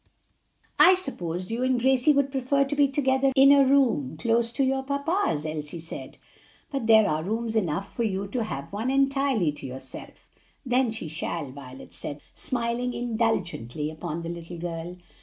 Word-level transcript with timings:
"I 0.79 0.95
supposed 0.95 1.51
you 1.51 1.61
and 1.63 1.79
Gracie 1.79 2.11
would 2.11 2.31
prefer 2.31 2.63
to 2.65 2.75
be 2.75 2.87
together 2.87 3.31
in 3.35 3.51
a 3.51 3.63
room 3.63 4.17
close 4.17 4.51
to 4.53 4.63
your 4.63 4.81
papa's," 4.81 5.45
Elsie 5.45 5.79
said; 5.79 6.17
"but 6.71 6.87
there 6.87 7.07
are 7.07 7.21
rooms 7.21 7.55
enough 7.55 7.95
for 7.95 8.01
you 8.01 8.25
to 8.29 8.43
have 8.45 8.73
one 8.73 8.89
entirely 8.89 9.51
to 9.51 9.67
yourself." 9.67 10.27
"Then 10.65 10.91
she 10.91 11.07
shall," 11.07 11.51
Violet 11.51 11.93
said, 11.93 12.19
smiling 12.33 12.95
indulgently 12.95 13.91
upon 13.91 14.23
the 14.23 14.29
little 14.29 14.57
girl. 14.57 14.95